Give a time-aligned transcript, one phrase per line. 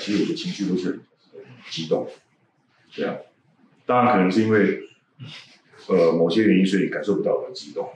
[0.00, 1.00] 其实我的情绪都是
[1.32, 1.40] 很
[1.70, 2.08] 激动，
[2.94, 3.16] 对啊，
[3.86, 4.80] 当然可能是因为
[5.88, 7.90] 呃某些原因，所以感受不到我的激动。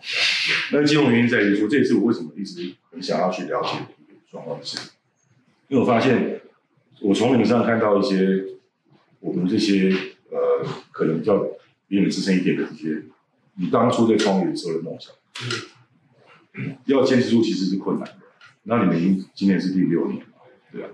[0.72, 4.76] 那激动原因在于说，这也是我为什么一直很想要去了解的一个状况是，
[5.68, 6.40] 因为我发现
[7.00, 8.44] 我从你们上看到一些
[9.20, 9.90] 我们这些
[10.30, 11.38] 呃可能叫
[11.86, 13.02] 比你们资深一点的这些，
[13.54, 15.12] 你当初在创业的时候的梦想，
[16.86, 18.16] 要坚持住其实是困难的。
[18.64, 20.26] 那你们已经今年是第六年了，
[20.72, 20.88] 对吧？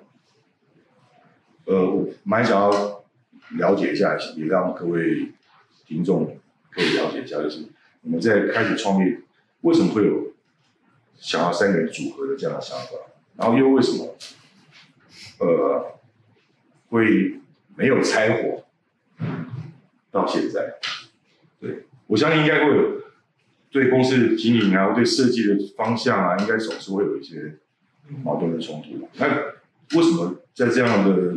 [1.67, 3.05] 呃，我蛮想要
[3.59, 5.33] 了解一下，也让各位
[5.87, 6.39] 听众
[6.71, 7.67] 可以了解一下，就是
[8.03, 9.21] 你们在开始创业，
[9.63, 10.33] 为什么会有
[11.19, 12.93] 想要三个人组合的这样的想法？
[13.37, 14.17] 然后又为什么
[15.39, 15.99] 呃
[16.89, 17.39] 会
[17.77, 18.65] 没有拆伙
[20.11, 20.75] 到现在？
[21.61, 23.03] 对我相信应该会有
[23.71, 27.57] 对公司的经营啊，对设计的方向啊，应该总是会有一些
[28.25, 29.09] 矛盾的冲突。
[29.15, 29.27] 那
[29.97, 31.37] 为什么在这样的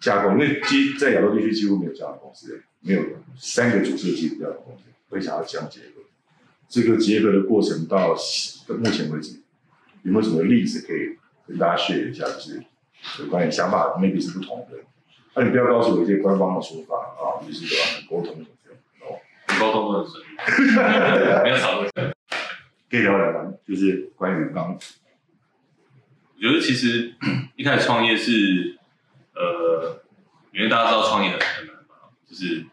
[0.00, 0.30] 架构？
[0.32, 3.02] 因为基在亚洲地区几乎没有这样的公司，没有
[3.36, 6.02] 三个主设计的这样的公司，会想要这样结合。
[6.68, 8.16] 这个结合的过程到
[8.68, 9.40] 目前为止，
[10.02, 11.16] 有没有什么例子可以
[11.46, 12.24] 跟大家学一下？
[12.26, 12.62] 就是
[13.18, 14.76] 有关于想法 maybe 是不同的，
[15.34, 17.84] 那、你不要告诉我一些官方的说法啊，就是对吧？
[18.08, 18.44] 沟通
[19.00, 19.18] 哦，
[19.58, 22.12] 沟通都很顺，没有吵过架。
[22.90, 23.52] 可以聊聊吗？
[23.66, 24.78] 就是关于刚
[26.40, 27.14] 我觉得其实
[27.54, 28.78] 一开始创业是，
[29.34, 30.02] 呃，
[30.54, 31.94] 因为大家知道创业很很难嘛，
[32.26, 32.64] 就是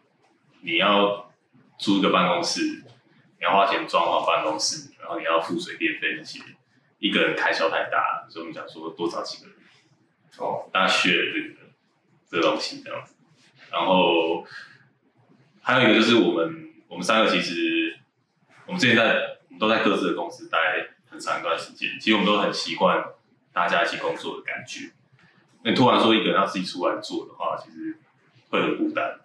[0.62, 1.30] 你要
[1.78, 6.40] 租一个办公室，你要花钱装潢办公室，然后你要付水电费那些，
[6.98, 9.56] 一个人开销太大，所以我们想说多找几个人，
[10.38, 11.54] 哦，大家学这个
[12.30, 13.16] 这个东西这样子。
[13.70, 14.46] 然后
[15.60, 17.98] 还有一个就是我们我们三个其实
[18.64, 20.58] 我们之前在我们都在各自的公司待
[21.10, 23.04] 很长一段时间，其实我们都很习惯
[23.58, 24.92] 大家一起工作的感觉。
[25.64, 27.96] 那你突然说一个人要自己出来做的话，其实
[28.50, 29.18] 会很孤单，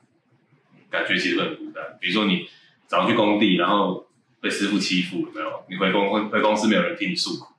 [0.90, 1.84] 感觉其实会很孤单。
[2.02, 2.50] 比如说你
[2.88, 4.10] 早上去工地，然后
[4.42, 5.64] 被师傅欺负，没有？
[5.70, 7.54] 你回公回公司没有人听你诉苦，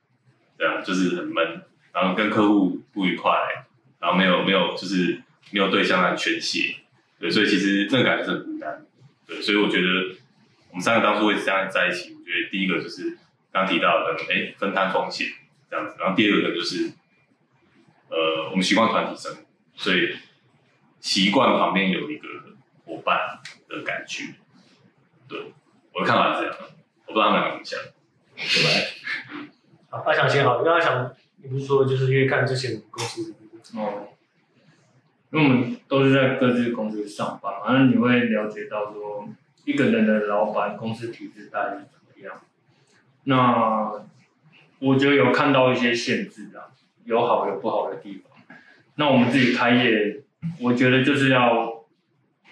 [0.58, 1.62] 这样就是很闷，
[1.92, 3.30] 然后跟客户不愉快，
[4.00, 6.74] 然后没有没有就是没有对象来宣泄，
[7.20, 8.84] 对，所以其实这个感觉是很孤单，
[9.24, 10.16] 对，所以我觉得
[10.70, 13.16] 我们三个当初会这样在一起，我觉得第一个就是
[13.52, 15.28] 刚提到的，哎，分摊风险
[15.74, 16.92] 这样子，然后第二个就是，
[18.08, 19.40] 呃，我们习惯团体生活，
[19.74, 20.14] 所以
[21.00, 22.28] 习惯旁边有一个
[22.84, 24.34] 伙伴的感觉，
[25.26, 25.52] 对，
[25.92, 26.56] 我的看法是这样，
[27.06, 27.80] 我不知道他们有没有想？
[29.90, 31.12] 好，阿翔先好，因为阿翔，
[31.42, 33.34] 你不是说就是因为看之前公司
[33.76, 34.10] 哦，
[35.32, 39.28] 因为我们都是在各自公司上班反正你会了解到说
[39.64, 42.40] 一个人的老板公司体制大概是怎么样。
[43.24, 44.06] 那
[44.78, 46.70] 我觉得有看到一些限制啊，
[47.04, 48.56] 有好有不好的地方。
[48.96, 50.22] 那我们自己开业，
[50.60, 51.84] 我觉得就是要，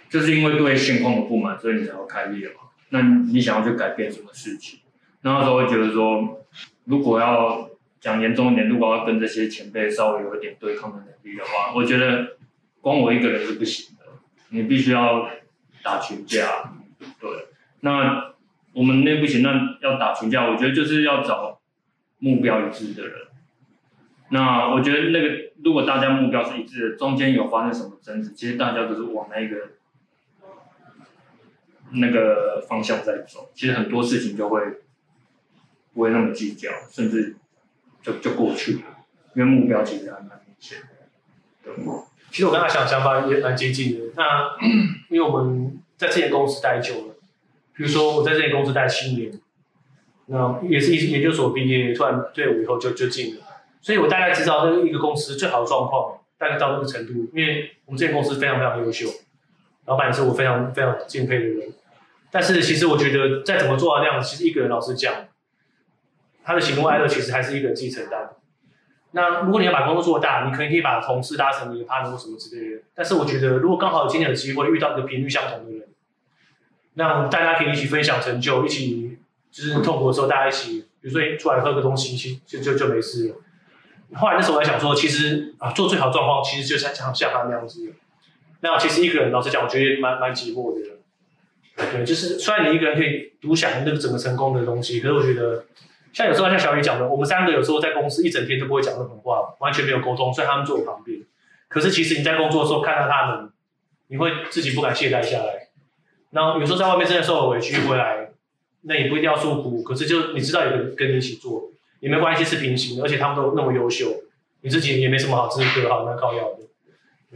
[0.08, 2.70] 就是因为对现况的不满，所以你才要开业嘛。
[2.90, 4.80] 那你想要去改变什么事情？
[5.22, 6.44] 那时候觉得说，
[6.84, 12.36] 如果要讲严重一点，如果要跟这些前辈稍微有一点对抗的能力的话，我觉得
[12.80, 14.04] 光我一个人是不行的，
[14.48, 15.28] 你必须要
[15.82, 16.72] 打群架。
[17.20, 17.30] 对，
[17.80, 18.34] 那
[18.72, 21.61] 我们内部行，那要打群架，我觉得就是要找
[22.22, 23.18] 目标一致的人。
[24.30, 29.56] 那我觉得那个如果大家目标是一致的，中间有发生什么争执，其实大家都是往那个
[31.90, 34.60] 那个方向在走，其实很多事情就会
[35.92, 37.34] 不会那么计较，甚至
[38.00, 38.82] 就就过去了，
[39.34, 40.86] 因为目标其实还蛮明显的。
[41.64, 41.74] 对，
[42.30, 44.12] 其实我跟他想想法也蛮接近的。
[44.16, 44.56] 那
[45.10, 47.16] 因为我们在这间公司待久了，
[47.74, 49.30] 比如说我在这间公司待七年，
[50.26, 53.42] 那也是一研究所毕业，突然退伍以后就就进了，
[53.80, 57.30] 所以我大概知道那个一个公司最好的状况大概到那个程度。
[57.34, 59.08] 因为我们这间公司非常非常优秀，
[59.86, 61.72] 老板也是我非常非常敬佩的人。
[62.30, 65.12] 但是其实我觉得再怎么做到那样，其实一个人老实讲，
[66.44, 68.30] 他的喜怒哀乐其实还是一个人自己承担。
[69.10, 72.82] 那如果你要把工作做大，你可能可以把同事拉成你的 partner 或什么之类的。
[72.94, 75.88] 但是我觉得，如果刚好今天有机会遇到一个频率相同的人，
[76.94, 79.11] 那大家可以一起分享成就，一起
[79.52, 83.36] 就是痛苦的时候大家一起，比如说出来喝个东西，其就就就没事了。
[84.14, 87.94] 后来那时候我还想说，其实啊做最好状况，其实就像像像他那样子。
[88.60, 90.80] 那其实一个人，老实讲，我觉得蛮蛮寂寞的。
[91.92, 95.64] 对，就是虽然你一个人可以独享那个整个成功的东西，可是我觉得。
[96.12, 101.18] 像有时候像小雨讲的，我们三个有时候在公司一整天都不会讲任何话，完全没有沟通，虽然他们坐我旁边。
[101.68, 103.50] 可是其实你在工作的时候看到他们，
[104.08, 105.68] 你会自己不敢懈怠下来。
[106.28, 108.21] 然后有时候在外面真的受了委屈回来，
[108.82, 111.70] 那也不一定要诉苦，可是就你知道有人跟你一起做，
[112.00, 114.12] 也没关系是平行的，而且他们都那么优秀，
[114.60, 116.58] 你自己也没什么好资格好那靠要的。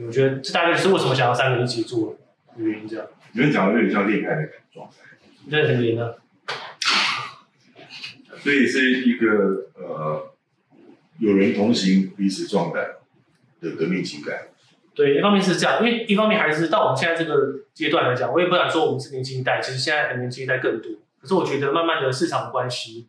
[0.07, 4.97] 我觉得这大概就是为什么想要三个人一起做的原因，这样你们讲的有点像恋爱的状态，
[5.51, 6.15] 真的很严啊。
[8.41, 10.35] 所以是一个呃
[11.19, 12.97] 有人同行彼此壮胆
[13.61, 14.49] 的革命情感。
[14.95, 20.93] 对，一方面是这样，因为一方面还是到我们现在这个阶段来讲，我也不敢说我们是年轻一代，其实现在的年轻一代更多。
[21.27, 23.09] 可是我觉得慢慢的市场关系，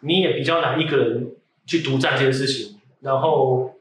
[0.00, 1.32] 你也比较难一个人
[1.64, 3.76] 去独占这件事情，然后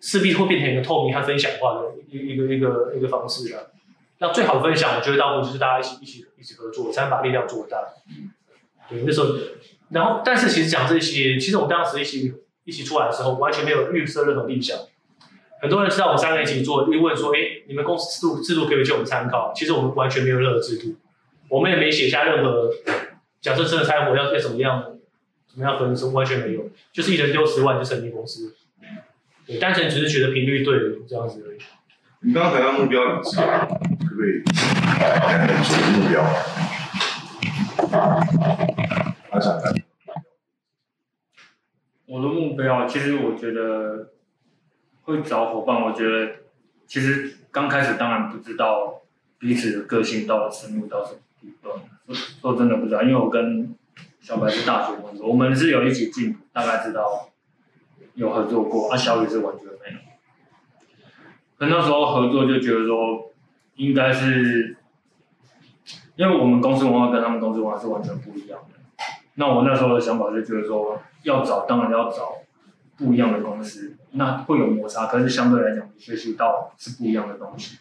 [0.00, 3.70] 势必会变成一个透明和分享化的一一个一个一个方式了。
[4.16, 7.76] 那最好的分享，我觉得当然就是大家一起一起一起合作，才能把力量做大。
[8.88, 9.34] 对，那时候，
[9.90, 12.32] 然后但是其实讲这些，其实我们当时一起
[12.64, 14.78] 一起出来的时候，完全没有预设任何立项。
[15.60, 20.96] 很多人知道我们三个一起做，一问说：“哎，你们公司制度制度可以借我们参考？”其实我们完全没有任何制度，
[21.50, 22.70] 我们也没写下任何
[23.40, 24.96] 假设真的拆伙要要怎么样
[25.46, 28.54] 怎么样分成，完全没有，就是一人丢十万就成立公司。
[29.46, 31.58] 对，单纯只是觉得频率对了这样子而已。
[32.22, 33.44] 你刚刚谈到目标一致，可
[34.14, 36.22] 不可以谈谈什么目标？
[39.30, 39.74] 他想谈。
[42.06, 44.12] 我的目标，其实我觉得
[45.02, 45.82] 会找伙伴。
[45.82, 46.32] 我觉得
[46.86, 49.02] 其实刚开始当然不知道
[49.38, 51.18] 彼此的个性到底深入到什么
[51.62, 51.80] 说
[52.40, 53.74] 说真的不知道，因为我跟
[54.20, 57.30] 小白是大学同学，我们是有一起进，大概知道
[58.14, 58.90] 有合作过。
[58.90, 59.98] 啊，小雨是完全没有。
[61.56, 63.32] 可那时候合作就觉得说，
[63.76, 64.76] 应该是
[66.16, 69.04] 因为我们公司文化跟他们公司文化是完全不一样的。
[69.34, 72.34] 那我那时候的想法就觉得说，要找当然要找
[72.96, 77.78] 不一样的公司，那会有摩擦，可是相对来讲，你学习到是不一样的东西。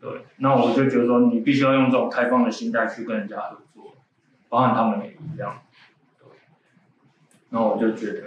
[0.00, 3.94] 对，那我就觉得说，你必须要用这种开放的心态去跟人家合作，
[4.48, 5.62] 包含他们也一样。
[6.18, 6.26] 对，
[7.50, 8.22] 那我就觉得，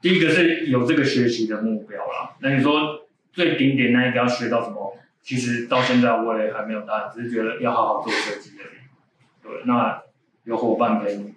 [0.00, 2.36] 第一个是有这个学习的目标啦。
[2.40, 4.96] 那你说最顶点那一个要学到什么？
[5.22, 8.78] 其实到现在我也还没有答案，只是觉得要好好做设计而已。
[9.40, 10.02] 对，那
[10.42, 11.34] 有伙伴陪你，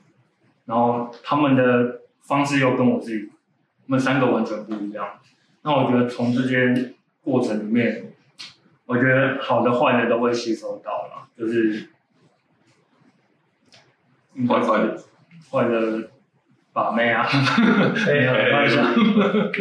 [0.66, 3.30] 然后他们的方式又跟我自己，
[3.86, 5.20] 我们三个完全不一样。
[5.62, 8.14] 那我觉得从这些过程里面，
[8.86, 11.90] 我觉得好的坏的都会吸收到了，就是
[14.48, 15.04] 坏坏的，
[15.52, 16.12] 坏的
[16.72, 18.84] 把妹啊，哎，开玩笑，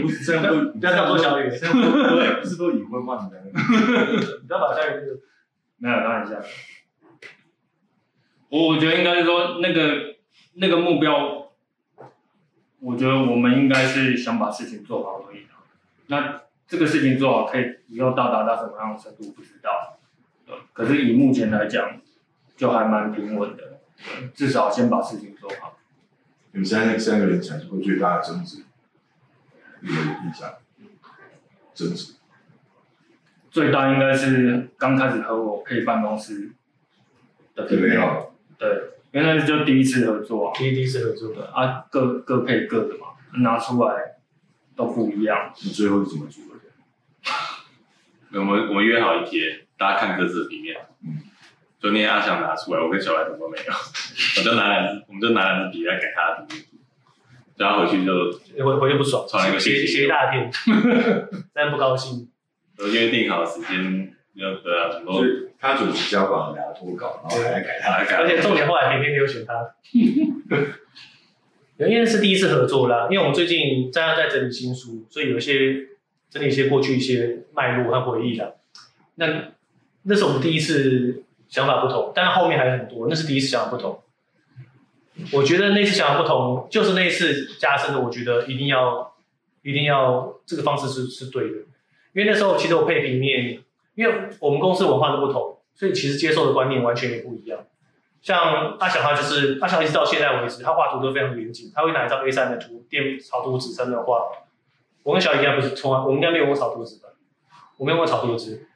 [0.03, 3.31] 不是这样都不要这样说小雨，这样都对，不是都已婚吗？
[3.33, 5.21] 你不要把小雨这个
[5.79, 6.35] 没有开玩笑。
[8.51, 10.15] 我我觉得应该是说那个
[10.55, 11.51] 那个目标，
[12.81, 15.47] 我觉得我们应该是想把事情做好而已。
[16.07, 19.99] 那这个事情做好，可以以后到达到什么样的程度不知道。
[20.47, 22.01] 对，可是以目前来讲，
[22.57, 23.81] 就还蛮平稳的。
[24.35, 25.79] 至少先把事情做好。
[26.53, 28.65] 你们三三个人产生过最大的争执，
[29.81, 30.55] 有没有印象？
[31.75, 32.15] 争执
[33.51, 36.53] 最大应该是刚开始和我配办公室
[37.55, 37.97] 的对不对？
[38.59, 38.69] 对，
[39.13, 43.09] 因为那就第一次合作啊，第一第一次合作的，啊各各配各的嘛，
[43.43, 44.14] 拿出来
[44.77, 45.53] 都不一样。
[45.63, 46.55] 你最后是怎么组合
[48.33, 48.41] 的？
[48.41, 50.77] 我们我们约好一天，大家看各自的平面。
[51.05, 51.19] 嗯。
[51.79, 53.73] 昨天阿翔拿出来，我跟小白什么都没有，
[54.39, 56.79] 我就拿两支，我们就拿两支笔来改他的平面图，
[57.59, 60.51] 叫他回去就回回去不爽，传一个信息写写一大篇，
[61.53, 62.29] 但不高兴。
[62.77, 67.91] 都约定好时间，要对啊，什么都所以他主持交稿，俩脱稿，然后还来改他。
[67.99, 68.17] 来改。
[68.17, 69.53] 而且重点后来偏偏没有选他，
[71.79, 73.09] 因为是第一次合作啦。
[73.11, 75.87] 因为我们最近在在整理新书，所以有一些
[76.31, 78.53] 整理一些过去一些脉络和回忆啦。
[79.17, 79.53] 那
[80.03, 84.01] 那是我们第一次想法不同，但是后面还有很多，那是第一次想法不同。
[85.33, 88.01] 我觉得那次想法不同，就是那次加深的。
[88.01, 89.15] 我觉得一定要
[89.63, 91.59] 一定要这个方式是是对的，
[92.13, 93.61] 因为那时候其实我配平面，
[93.95, 97.61] 因为我们公司文化都不同，所以其实接受的观念完全也不一样。
[98.25, 104.25] 像阿翔他就是阿翔一直到现在为止，他画图都非常严谨，他会拿一张 A 3的图垫草图纸真的画。
[105.03, 107.11] 我跟小雨应该不是从来，我们应该没有用草图纸吧？
[107.77, 108.67] 我没有用草图纸，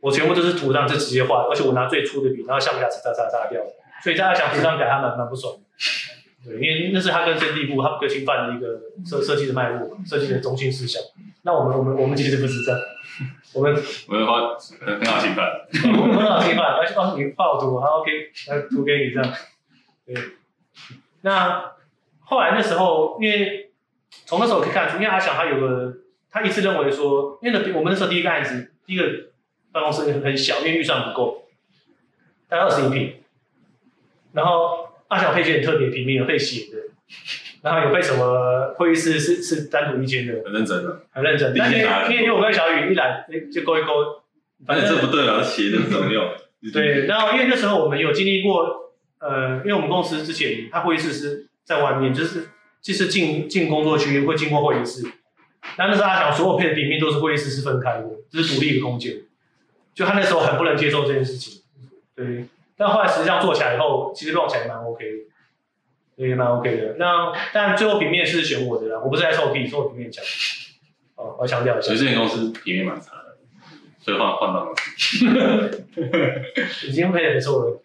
[0.00, 3.62] 我全部都是图上就直接画，而且我拿最粗的笔，然后橡皮擦擦擦擦掉。
[4.04, 5.60] 所以在阿翔图上改他蛮蛮不爽的。
[6.44, 11.02] 对，因为那是他跟真地部他不可侵犯的一个设设计的脉络，设计的中心思想。
[11.40, 12.78] 那我们我们我们其实不是这样，
[13.52, 13.74] 我们
[14.08, 15.66] 我们画很好侵犯。
[15.72, 18.10] 很好侵犯， 而且哦你画我图，好 OK，
[18.48, 19.34] 来图给你这样。
[20.06, 20.14] 对，
[21.22, 21.72] 那
[22.20, 23.70] 后来那时候，因为
[24.24, 25.94] 从那时候可以看出，因为阿翔他有个，
[26.30, 29.04] 他一直认为说，因为那我们那时候第一个案子，第一个
[29.72, 31.44] 办公室很小，因为预算不够，
[32.48, 33.22] 大概二十一平，
[34.32, 36.78] 然后阿翔配件很特别，平面有会写的，
[37.62, 41.02] 然后有被什么会议室是是单独一间的，很认真的。
[41.10, 41.52] 很认真。
[41.52, 44.22] 毕竟但因为我跟小雨一来，哎就勾一勾，
[44.66, 46.24] 反正这不对了，写的怎么用？
[46.72, 52.48] 对，然后因为那时候我们有经历过，呃，因为我们公司之前他会议室是在外面，就是
[52.82, 55.02] 就是进进工作区会经过会议室，
[55.76, 59.16] 但那时候他想所有配的平面都是会议室是分开的，这是独立的空间，
[59.94, 61.62] 就他那时候很不能接受这件事情，
[62.14, 62.44] 对，
[62.76, 65.29] 但后来实际上做起来以后，其实弄起来蛮 OK 的。
[66.28, 70.24] 也蛮 OK 的，那但最后平面是选我的啦，我不是 SOP，是我平面讲。
[71.16, 73.36] 哦，我要强调一下所以，这间公司平面蛮差的，
[73.98, 74.72] 所以换换到
[76.86, 77.82] 已经配的不错了。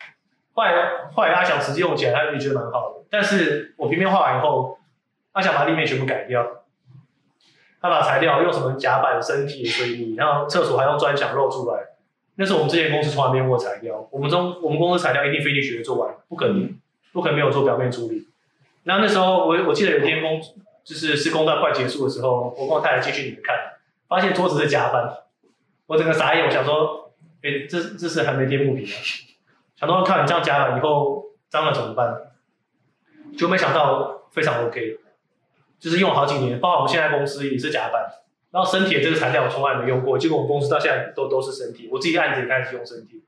[0.53, 0.71] 后来
[1.13, 3.05] 后来阿翔实际用起来，他也觉得蛮好的。
[3.09, 4.79] 但是我平面画完以后，
[5.33, 6.63] 阿翔把立面全部改掉，
[7.81, 11.89] 他把材料用什么甲板、身体、水泥，然后厕所还用砖墙露出来。
[12.35, 16.73] 那是我们之前公司从来没用过材料，我们中我们公司材料一定非得学做完，不可能
[17.15, 18.27] 不可能没有做表面处理。
[18.83, 20.41] 然后那时候我我记得有天工
[20.83, 23.55] 就是施工到快结束的时候，我跟我太太进去里面看，
[24.09, 25.19] 发现桌子是甲板，
[25.87, 28.99] 我整个傻眼，我想说，哎，这这是还没贴木皮啊。
[29.77, 32.33] 想到看你这样夹了以后脏了怎么办？
[33.37, 34.99] 就没想到非常 OK，
[35.79, 38.11] 就是用了好几年，包括我们现在公司也是夹板，
[38.51, 43.23] 然后身体的这个材料我从来没用过，结果我们公司到现在都都是身体，我自己案子也开始用身体，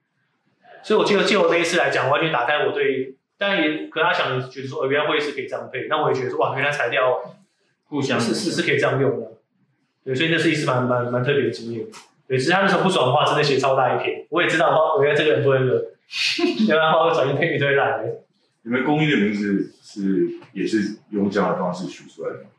[0.84, 7.22] 所以我记得就我那一次来讲，完全打开我对，当然也可能他想的觉得说，呃，原来会议室可以这样配，那我也觉得说，哇，原来材料
[7.86, 9.32] 互相是是是可以这样用的，
[10.04, 11.86] 对，所以那是一次蛮蛮蛮特别的经验。
[12.28, 15.76] 对，其实他那时候不爽的话，真的写超大一篇，我也知道的话，我原来这个人不会惹，
[16.68, 18.04] 要不然的话会转一篇一堆来。
[18.64, 22.50] 你们公益的名字是也是用这样的方式取出来的吗？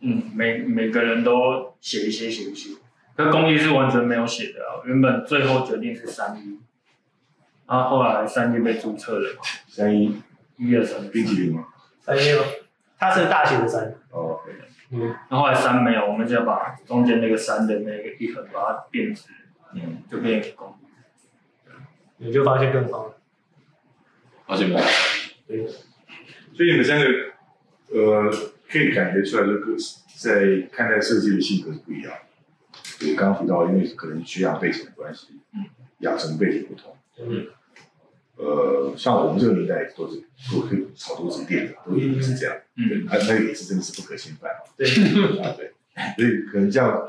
[0.00, 2.70] 嗯，每每个人都写一些写一些，
[3.16, 4.82] 那公益是完全没有写的啊。
[4.86, 6.58] 原本最后决定是三一，
[7.66, 10.20] 然后后来三一被注册了嘛，三一
[10.56, 11.66] 一二三冰淇淋吗？
[12.00, 12.44] 三一吗？
[12.98, 14.52] 它是大写的三，哦，OK，
[14.90, 19.24] 嗯，然后后来三没有，我们就要把中间那个三的那个一横把它变直，
[19.74, 20.84] 嗯，就变成公益。
[22.18, 23.16] 你就发现更好了。
[24.46, 24.80] 发现没有
[25.46, 27.06] 对，所以你们三个
[27.88, 28.30] 呃，
[28.70, 29.74] 可以感觉出来，这个
[30.16, 32.18] 在看待设计的性格是不一样的。
[33.00, 35.64] 对，刚刚提到，因为可能学养背景的关系，嗯，
[36.04, 37.46] 养成背景不同，嗯，
[38.36, 44.86] 呃，像我们这个年代都是都可以炒作纸店的，都一定是这样，对，嗯，那那也是真的是不可侵犯，对，
[45.42, 45.72] 啊， 对，
[46.16, 47.06] 所以可能这样，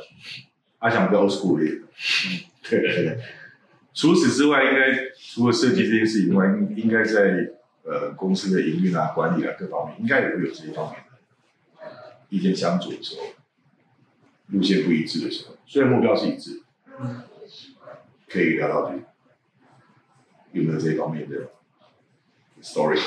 [0.80, 3.06] 阿翔比较 old school 一点，嗯，对对。
[3.06, 3.20] 对。
[3.98, 7.50] 除此之外，应该除了设计这件事以外，应应该在
[7.84, 11.18] 呃公司的营运啊、管理啊各方面，应该也会有这些方面的
[12.28, 13.24] 意见相左的时候，
[14.48, 16.62] 路线不一致的时候，虽然目标是一致，
[18.36, 19.02] 可以聊到底
[20.52, 21.52] 有没有这方面的
[22.62, 23.00] story？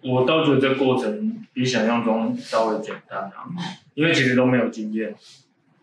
[0.00, 3.48] 我倒觉得这过程比想象中稍微简单啊，
[3.94, 5.16] 因为其实都没有经验。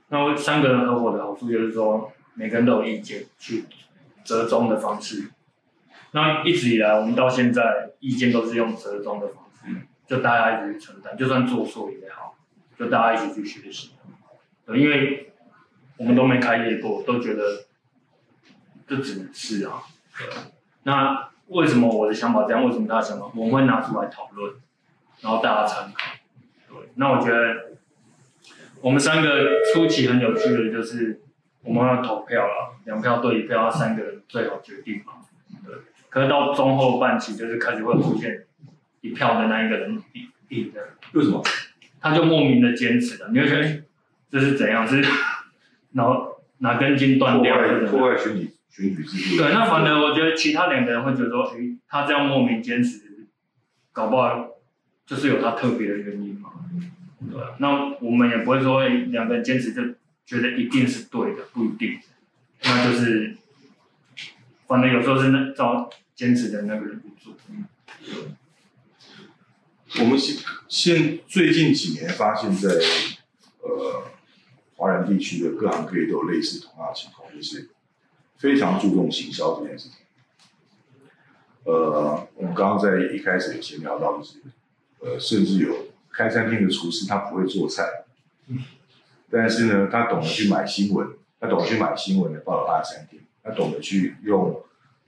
[0.07, 3.65] 那三个人合伙的好处就是说，每个人都有意见，去
[4.23, 5.31] 折中的方式。
[6.11, 12.37] 那一直以来，我们到现在意见都是用折中的方式，就大家一起去承担，就算做错也好，
[12.79, 13.91] 就大家一起去学习。
[14.65, 15.33] 对，因为
[15.97, 17.65] 我们都没开业过，都觉得
[18.87, 19.83] 这只能是啊。
[20.83, 22.65] 那为什么我的想法这样？
[22.65, 23.25] 为什么他的想法？
[23.35, 24.55] 我们会拿出来讨论，
[25.21, 26.15] 然后大家参考。
[26.67, 27.77] 对，那我觉得
[28.81, 31.21] 我们三个初期很有趣的就是
[31.63, 35.13] 我们要投票了，两票对一票，三个人最好决定嘛。
[35.65, 35.75] 对，
[36.09, 38.45] 可是到中后半期就是开始会出现
[39.01, 40.03] 一票的那一个人
[40.49, 40.81] 赢的，
[41.13, 41.43] 为什么？
[41.99, 43.83] 他就莫名的坚持了，你会觉得
[44.31, 44.87] 这是怎样？
[44.87, 45.03] 是
[45.95, 47.57] 然后哪根筋断掉
[47.89, 49.43] 破坏选举选举制度？
[49.43, 53.27] 对，那反而我觉得其他两个人会觉得说，诶，他这样莫名坚持，
[53.93, 54.49] 搞不好
[55.05, 56.49] 就是有他特别的原因嘛。
[57.31, 59.81] 对啊，那我们也不会说，诶，两个人坚持就
[60.25, 61.97] 觉得一定是对的，不一定。
[62.63, 63.37] 那就是，
[64.67, 67.33] 反正有时候是那照坚持的那个人不做。
[69.99, 72.69] 我们现现最近几年发现在，
[73.61, 74.03] 呃
[74.75, 77.69] 华人地区的各行各业都有类似同样的情况，就是
[78.37, 79.97] 非常注重行销这件事情。
[81.63, 84.39] 呃，我们刚刚在一开始有闲聊到，就是
[84.99, 88.05] 呃，甚至有开餐厅的厨师他不会做菜，
[89.29, 91.07] 但是呢，他懂得去买新闻，
[91.39, 94.61] 他懂得去买新闻来报道他的餐厅，他懂得去用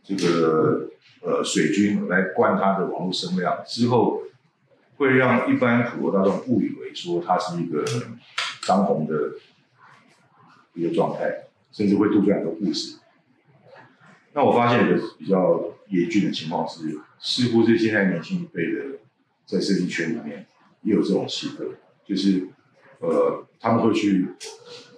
[0.03, 0.89] 这个
[1.21, 4.23] 呃水军来灌他的网络声量之后。
[4.97, 7.85] 会让一般普罗大众误以为说他是一个
[8.67, 9.33] 当红的
[10.77, 12.99] 一个状态，甚至会杜撰很多故事。
[14.33, 18.99] 那我发现一个比较严峻的情况是，似乎是现在年轻一辈的
[19.45, 20.45] 在设计圈里面
[20.83, 21.67] 也有这种气氛，
[22.05, 22.47] 就是
[22.99, 24.27] 呃他们会去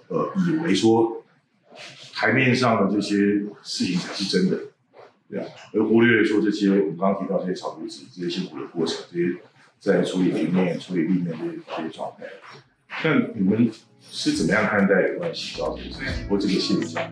[0.10, 1.24] 呃以为说
[2.14, 3.16] 台面上的这些
[3.64, 4.60] 事情才是真的，
[5.30, 9.38] 对啊，而忽略了说这些我们刚刚提到这些草图纸、这些辛苦的过程、这些
[9.80, 12.26] 在处理平面、处理立面这些这些状态。
[13.04, 17.04] 那你们是怎么样看待有关洗澡这个事情或这个现象？